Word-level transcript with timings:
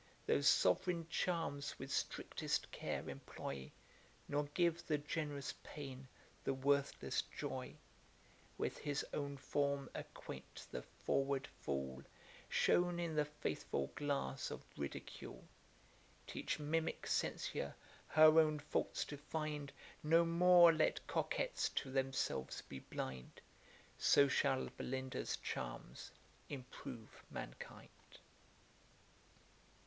Those 0.25 0.47
sovereign 0.47 1.07
charms 1.11 1.77
with 1.77 1.91
strictest 1.91 2.71
care 2.71 3.07
employ; 3.07 3.71
Nor 4.27 4.45
give 4.55 4.87
the 4.87 4.97
generous 4.97 5.53
pain, 5.61 6.07
the 6.43 6.55
worthless 6.55 7.21
joy: 7.21 7.75
With 8.57 8.79
his 8.79 9.05
own 9.13 9.37
form 9.37 9.91
acquaint 9.93 10.65
the 10.71 10.81
forward 10.81 11.45
fool, 11.61 12.01
Shewn 12.49 12.99
in 12.99 13.13
the 13.13 13.25
faithful 13.25 13.91
glass 13.93 14.49
of 14.49 14.63
ridicule; 14.75 15.43
Teach 16.25 16.57
mimick 16.57 17.05
censure 17.05 17.75
her 18.07 18.39
own 18.39 18.57
faults 18.57 19.05
to 19.05 19.17
find,) 19.19 19.71
No 20.01 20.25
more 20.25 20.73
let 20.73 21.05
coquettes 21.05 21.69
to 21.75 21.91
themselves 21.91 22.63
be 22.63 22.79
blind,) 22.79 23.39
So 23.99 24.27
shall 24.27 24.65
Belinda's 24.77 25.37
charms 25.37 26.11
improve 26.49 27.21
mankind. 27.29 27.91